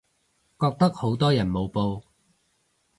[0.59, 2.01] 覺得好多人冇報